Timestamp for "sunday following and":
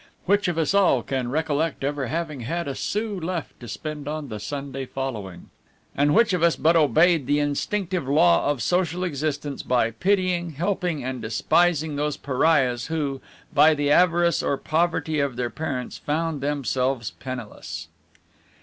4.39-6.15